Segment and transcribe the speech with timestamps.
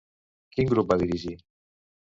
[0.55, 1.37] Quin grup va dirigir?